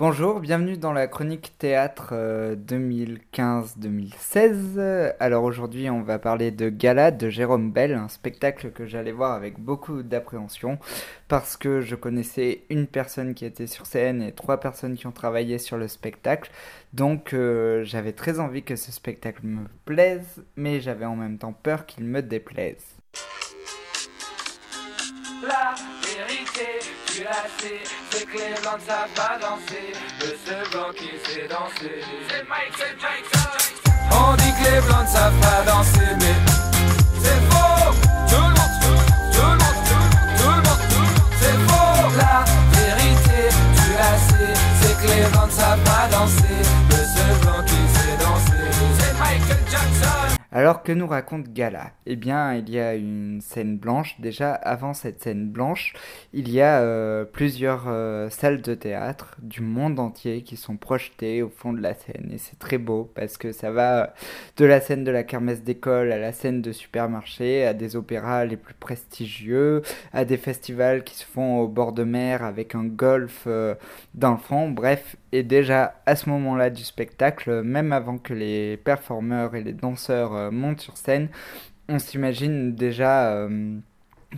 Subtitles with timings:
[0.00, 2.14] Bonjour, bienvenue dans la chronique théâtre
[2.54, 4.78] 2015-2016.
[4.78, 9.12] Euh, Alors aujourd'hui on va parler de Gala de Jérôme Bell, un spectacle que j'allais
[9.12, 10.78] voir avec beaucoup d'appréhension
[11.28, 15.12] parce que je connaissais une personne qui était sur scène et trois personnes qui ont
[15.12, 16.50] travaillé sur le spectacle.
[16.94, 21.52] Donc euh, j'avais très envie que ce spectacle me plaise, mais j'avais en même temps
[21.52, 22.96] peur qu'il me déplaise.
[27.10, 29.92] Sais, c'est que les blancs ne savent pas danser.
[30.20, 33.50] Le seul blanc qui sait danser, c'est Jackson.
[34.12, 36.49] On dit que les blancs savent pas danser, mais
[50.70, 51.90] Alors que nous raconte Gala?
[52.06, 54.14] Eh bien, il y a une scène blanche.
[54.20, 55.94] Déjà, avant cette scène blanche,
[56.32, 61.42] il y a euh, plusieurs euh, salles de théâtre du monde entier qui sont projetées
[61.42, 62.30] au fond de la scène.
[62.32, 64.14] Et c'est très beau parce que ça va
[64.58, 68.44] de la scène de la kermesse d'école à la scène de supermarché, à des opéras
[68.44, 72.84] les plus prestigieux, à des festivals qui se font au bord de mer avec un
[72.84, 73.74] golf euh,
[74.14, 74.70] dans le fond.
[74.70, 79.72] Bref, et déjà à ce moment-là du spectacle, même avant que les performeurs et les
[79.72, 81.28] danseurs montent sur scène,
[81.90, 83.78] on s'imagine déjà euh,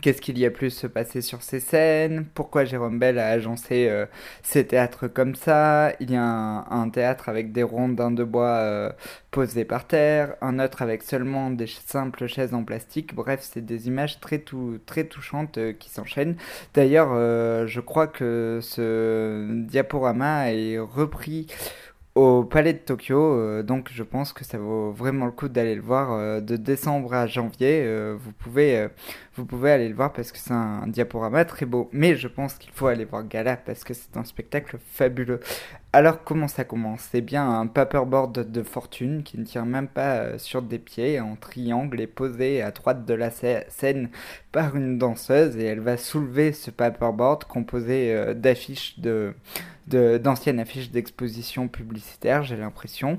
[0.00, 3.88] Qu'est-ce qu'il y a plus se passer sur ces scènes Pourquoi Jérôme Bell a agencé
[3.90, 4.06] euh,
[4.42, 8.90] ces théâtres comme ça Il y a un, théâtre avec des rondins de bois euh,
[9.30, 13.14] posés par terre, un autre avec seulement des simples chaises en plastique.
[13.14, 16.36] Bref, c'est des images très, tout, très touchantes qui s'enchaînent.
[16.72, 17.14] D'ailleurs,
[17.66, 21.48] je crois que ce diaporama est repris
[22.14, 23.18] au Palais de Tokyo.
[23.18, 26.56] Euh, donc je pense que ça vaut vraiment le coup d'aller le voir euh, de
[26.56, 27.82] décembre à janvier.
[27.84, 28.88] Euh, vous pouvez
[29.34, 31.88] vous pouvez aller le voir parce que c'est un, diaporama très beau.
[31.92, 35.40] Mais je pense qu'il faut aller voir Gala parce que c'est un spectacle fabuleux.
[35.94, 37.08] Alors comment ça commence?
[37.12, 41.36] C'est bien un paperboard de fortune qui ne tient même pas sur des pieds en
[41.36, 44.08] triangle et posé à droite de la scène
[44.52, 49.34] par une danseuse et elle va soulever ce paperboard composé d'affiches de
[49.86, 53.18] d'anciennes affiches d'exposition publicitaire, j'ai l'impression.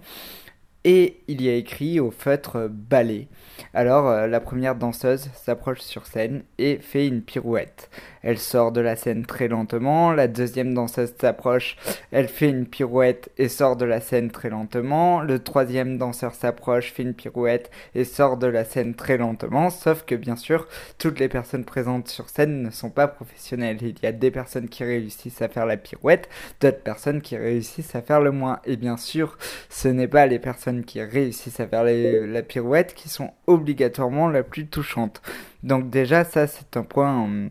[0.85, 3.27] Et il y a écrit au feutre ballet.
[3.73, 7.89] Alors euh, la première danseuse s'approche sur scène et fait une pirouette.
[8.21, 11.75] Elle sort de la scène très lentement, la deuxième danseuse s'approche,
[12.11, 16.93] elle fait une pirouette et sort de la scène très lentement, le troisième danseur s'approche,
[16.93, 20.67] fait une pirouette et sort de la scène très lentement, sauf que bien sûr,
[20.97, 23.77] toutes les personnes présentes sur scène ne sont pas professionnelles.
[23.81, 26.29] Il y a des personnes qui réussissent à faire la pirouette,
[26.61, 28.59] d'autres personnes qui réussissent à faire le moins.
[28.65, 29.37] Et bien sûr,
[29.69, 34.43] ce n'est pas les personnes qui réussissent à faire la pirouette qui sont obligatoirement la
[34.43, 35.21] plus touchante.
[35.61, 37.49] Donc déjà, ça c'est un point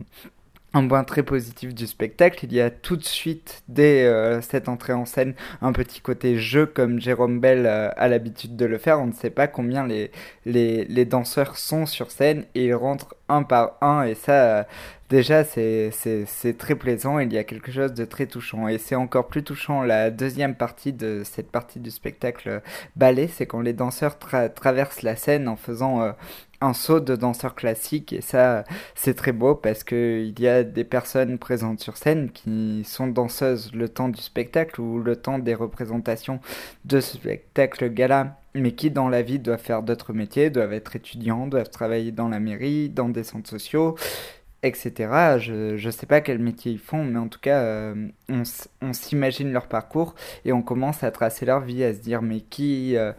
[0.75, 4.69] un point très positif du spectacle, il y a tout de suite, dès euh, cette
[4.69, 8.79] entrée en scène, un petit côté jeu comme Jérôme Bell euh, a l'habitude de le
[8.79, 9.01] faire.
[9.01, 10.11] On ne sait pas combien les,
[10.47, 14.67] les, les, danseurs sont sur scène et ils rentrent un par un et ça,
[15.13, 17.19] déjà, c'est très plaisant.
[17.19, 20.55] Il y a quelque chose de très touchant et c'est encore plus touchant la deuxième
[20.55, 22.63] partie de cette partie du spectacle
[22.97, 26.15] ballet, c'est quand les danseurs traversent la scène en faisant
[26.63, 28.65] un saut de danseur classique et ça
[28.95, 33.09] c'est très beau parce que il y a des personnes présentes sur scène qui sont
[33.09, 36.41] danseuses le temps du spectacle ou le temps des représentations
[36.85, 41.47] de spectacle gala mais qui dans la vie doivent faire d'autres métiers, doivent être étudiants,
[41.47, 43.97] doivent travailler dans la mairie, dans des centres sociaux,
[44.63, 45.39] etc.
[45.39, 48.43] Je ne sais pas quel métier ils font, mais en tout cas, euh, on,
[48.81, 50.15] on s'imagine leur parcours
[50.45, 53.13] et on commence à tracer leur vie, à se dire mais qui, euh,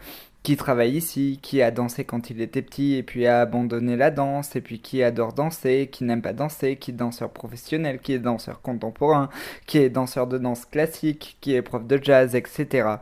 [0.44, 4.12] qui travaille ici, qui a dansé quand il était petit et puis a abandonné la
[4.12, 8.14] danse, et puis qui adore danser, qui n'aime pas danser, qui est danseur professionnel, qui
[8.14, 9.30] est danseur contemporain,
[9.66, 12.98] qui est danseur de danse classique, qui est prof de jazz, etc.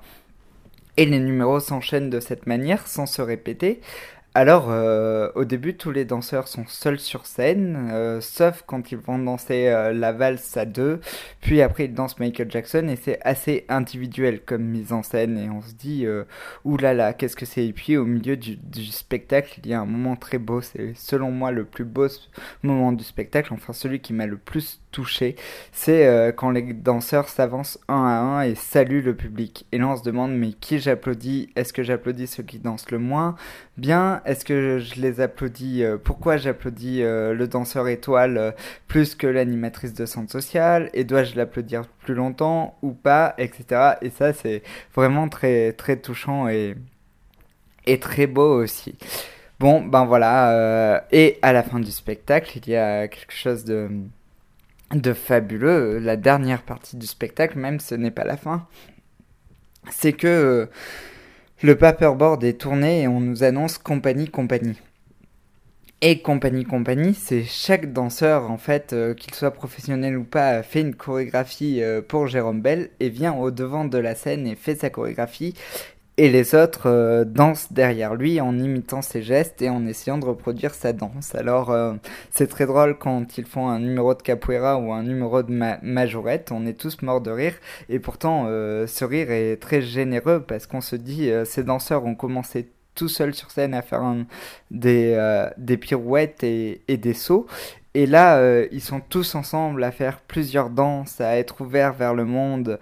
[0.97, 3.81] Et les numéros s'enchaînent de cette manière sans se répéter,
[4.33, 8.97] alors, euh, au début, tous les danseurs sont seuls sur scène, euh, sauf quand ils
[8.97, 11.01] vont danser euh, la valse à deux.
[11.41, 15.37] Puis après, ils dansent Michael Jackson et c'est assez individuel comme mise en scène.
[15.37, 16.07] Et on se dit,
[16.63, 17.65] oulala, là là, qu'est-ce que c'est?
[17.65, 20.61] Et puis, au milieu du, du, spectacle, il y a un moment très beau.
[20.61, 22.07] C'est selon moi le plus beau
[22.63, 25.35] moment du spectacle, enfin celui qui m'a le plus touché.
[25.73, 29.65] C'est quand les danseurs s'avancent un à un et saluent le public.
[29.71, 31.49] Et là, on se demande, mais qui j'applaudis?
[31.55, 33.35] Est-ce que j'applaudis ceux qui dansent le moins?
[33.77, 38.51] Bien est-ce que je les applaudis euh, Pourquoi j'applaudis euh, le danseur étoile euh,
[38.87, 43.93] plus que l'animatrice de centre social Et dois-je l'applaudir plus longtemps ou pas Etc.
[44.01, 44.63] Et ça, c'est
[44.95, 46.75] vraiment très, touchant et,
[47.85, 48.95] et très beau aussi.
[49.59, 51.05] Bon, ben voilà.
[51.11, 53.89] et à la fin du spectacle, il y a quelque chose de
[54.93, 58.67] de fabuleux, la dernière partie du spectacle, même ce n'est pas la fin,
[59.89, 60.69] c'est que
[61.63, 64.79] le paperboard est tourné et on nous annonce compagnie, compagnie.
[66.03, 70.81] Et compagnie, compagnie, c'est chaque danseur, en fait, euh, qu'il soit professionnel ou pas, fait
[70.81, 74.73] une chorégraphie euh, pour Jérôme Bell et vient au devant de la scène et fait
[74.73, 75.53] sa chorégraphie
[76.17, 80.25] et les autres euh, dansent derrière lui en imitant ses gestes et en essayant de
[80.25, 81.35] reproduire sa danse.
[81.35, 81.93] Alors euh,
[82.31, 86.51] c'est très drôle quand ils font un numéro de capoeira ou un numéro de majorette,
[86.51, 87.55] on est tous morts de rire
[87.89, 92.15] et pourtant euh, ce rire est très généreux parce qu'on se dit ces danseurs ont
[92.15, 94.03] commencé tout seuls sur scène à faire
[94.69, 97.47] des, des pirouettes et, et, des sauts
[97.93, 102.25] et là ils sont tous ensemble à faire plusieurs danses, à être ouverts vers le
[102.25, 102.79] monde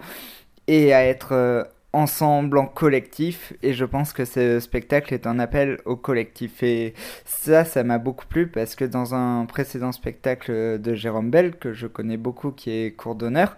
[0.66, 5.78] et à être ensemble, en collectif, et je pense que ce spectacle est un appel
[5.84, 6.62] au collectif.
[6.62, 6.94] Et
[7.24, 11.72] ça, ça m'a beaucoup plu parce que dans un précédent spectacle de Jérôme Bell, que
[11.72, 13.56] je connais beaucoup, qui est cours d'honneur,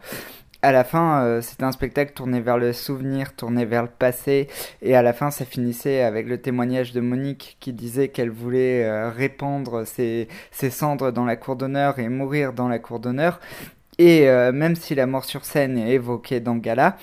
[0.64, 4.46] à la fin, euh, c'était un spectacle tourné vers le souvenir, tourné vers le passé,
[4.80, 8.84] et à la fin, ça finissait avec le témoignage de Monique qui disait qu'elle voulait
[8.84, 10.28] euh, répandre ses,
[10.70, 13.40] cendres dans la cour d'honneur et mourir dans la cour d'honneur.
[13.98, 16.96] Et euh, même si la mort sur scène est évoquée dans Gala,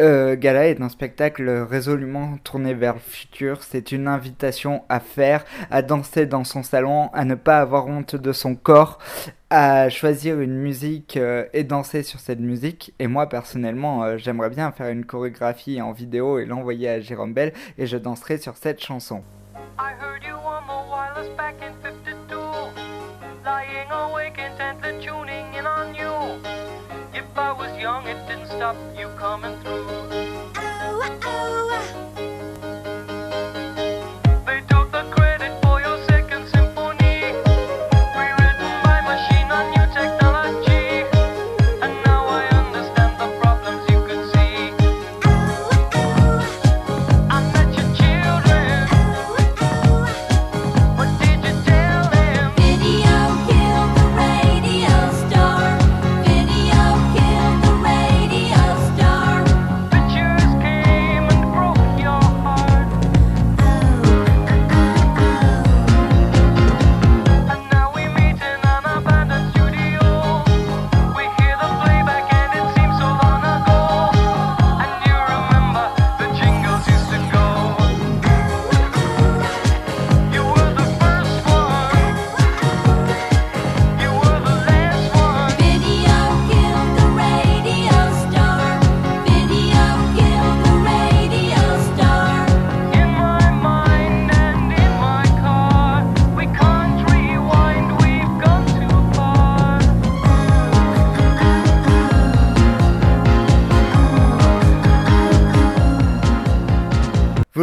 [0.00, 3.62] euh, Gala est un spectacle résolument tourné vers le futur.
[3.62, 8.14] C'est une invitation à faire, à danser dans son salon, à ne pas avoir honte
[8.16, 8.98] de son corps,
[9.48, 12.92] à choisir une musique euh, et danser sur cette musique.
[12.98, 17.32] Et moi personnellement, euh, j'aimerais bien faire une chorégraphie en vidéo et l'envoyer à Jérôme
[17.32, 19.22] Bell et je danserai sur cette chanson.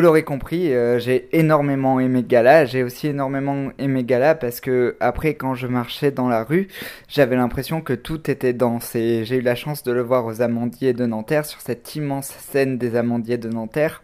[0.03, 2.65] L'aurez compris, euh, j'ai énormément aimé Gala.
[2.65, 6.67] J'ai aussi énormément aimé Gala parce que après, quand je marchais dans la rue,
[7.07, 8.95] j'avais l'impression que tout était dense.
[8.95, 12.27] Et j'ai eu la chance de le voir aux Amandiers de Nanterre sur cette immense
[12.27, 14.03] scène des Amandiers de Nanterre.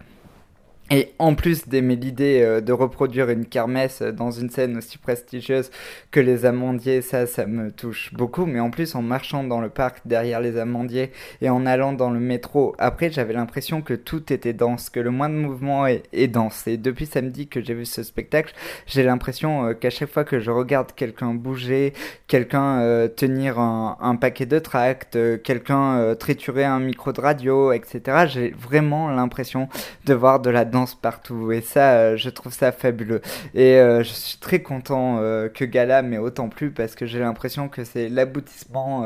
[0.92, 5.70] Et en plus d'aimer l'idée euh, de reproduire une kermesse dans une scène aussi prestigieuse
[6.10, 8.48] que les amandiers, ça, ça me touche beaucoup.
[8.48, 12.10] Mais en plus, en marchant dans le parc derrière les amandiers et en allant dans
[12.10, 16.28] le métro, après, j'avais l'impression que tout était dense, que le moindre mouvement est, est
[16.28, 16.66] dense.
[16.66, 18.56] Et depuis samedi que j'ai vu ce spectacle,
[18.88, 21.94] j'ai l'impression euh, qu'à chaque fois que je regarde quelqu'un bouger,
[22.26, 28.26] quelqu'un euh, tenir un, un, paquet de tracts, quelqu'un triturer un micro de radio, etc.,
[28.28, 29.70] j'ai vraiment l'impression
[30.06, 31.52] de voir de la danse partout.
[31.52, 33.22] Et ça euh, je trouve ça fabuleux.
[33.54, 37.20] Et euh, je suis très content euh, que Gala m'ait autant plu parce que j'ai
[37.20, 39.06] l'impression que c'est l'aboutissement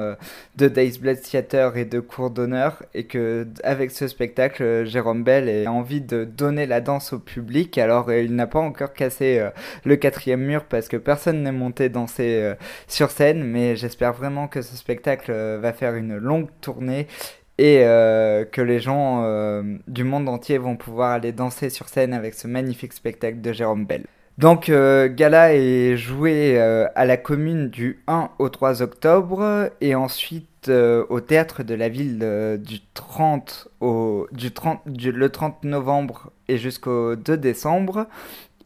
[0.56, 5.68] de Days Blood Theater et de cours d'honneur et que avec ce spectacle Jérôme Bell
[5.68, 9.48] a envie de donner la danse au public alors il n'a pas encore cassé
[9.84, 12.54] le quatrième mur parce que personne n'est monté danser
[12.88, 13.44] sur scène.
[13.44, 17.08] Mais j'espère vraiment que ce spectacle va faire une longue tournée
[17.58, 22.14] et euh, que les gens euh, du monde entier vont pouvoir aller danser sur scène
[22.14, 24.06] avec ce magnifique spectacle de Jérôme Bell.
[24.40, 30.70] Donc euh, Gala est joué à la commune du 1 au 3 octobre et ensuite
[30.70, 37.16] au théâtre de la ville du 30 au du 30 le 30 novembre et jusqu'au
[37.16, 38.08] 2 décembre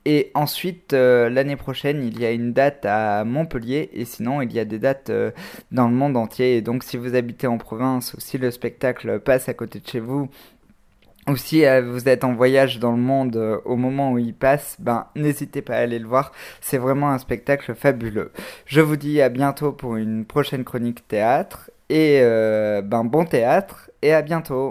[0.09, 4.53] et ensuite, euh, l'année prochaine, il y a une date à Montpellier et sinon, il
[4.53, 5.31] y a des dates euh,
[5.73, 6.55] dans le monde entier.
[6.55, 9.85] Et donc, si vous habitez en province ou si le spectacle passe à côté de
[9.85, 10.29] chez vous,
[11.27, 13.35] ou si euh, vous êtes en voyage dans le monde
[13.65, 17.17] au moment où il passe, ben n'hésitez pas à aller le voir, c'est vraiment un
[17.17, 18.31] spectacle fabuleux.
[18.65, 24.13] Je vous dis à bientôt pour une prochaine chronique théâtre et ben bon théâtre et
[24.13, 24.65] à bientôt.